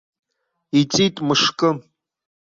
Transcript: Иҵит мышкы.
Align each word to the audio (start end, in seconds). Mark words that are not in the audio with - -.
Иҵит 0.79 1.15
мышкы. 1.27 1.69